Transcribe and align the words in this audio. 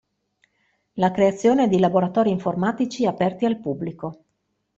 La 0.95 1.11
creazione 1.11 1.67
di 1.67 1.77
laboratori 1.79 2.31
informatici 2.31 3.05
aperti 3.05 3.45
al 3.45 3.59
pubblico. 3.59 4.23